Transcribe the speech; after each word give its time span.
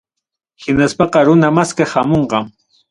Hinaspaqa 0.63 1.19
runa 1.25 1.49
maskaq 1.55 1.89
hamunqa. 1.93 2.39